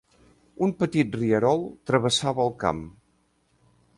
[0.67, 2.83] Un petit rierol travessava el camp.